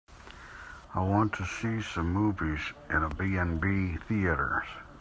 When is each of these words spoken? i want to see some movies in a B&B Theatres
i 0.95 0.99
want 0.99 1.31
to 1.31 1.45
see 1.45 1.79
some 1.79 2.11
movies 2.11 2.73
in 2.89 3.03
a 3.03 3.09
B&B 3.09 3.97
Theatres 4.07 4.65